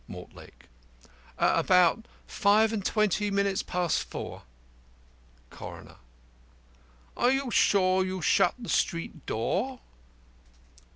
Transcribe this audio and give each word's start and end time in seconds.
MORTLAKE: 0.07 0.67
At 1.37 1.59
about 1.59 2.07
five 2.25 2.73
and 2.73 2.83
twenty 2.83 3.29
minutes 3.29 3.61
past 3.61 4.01
four. 4.03 4.41
CORONER: 5.51 5.97
Are 7.15 7.29
you 7.31 7.51
sure 7.51 8.01
that 8.01 8.07
you 8.07 8.19
shut 8.19 8.55
the 8.57 8.67
street 8.69 9.27
door? 9.27 9.79